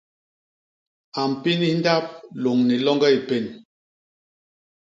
[1.19, 2.05] A mpinis ndap
[2.43, 3.45] loñ ni loñge i pén.